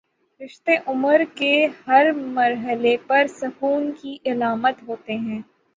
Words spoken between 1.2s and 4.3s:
کے ہر مر حلے پر سکون کی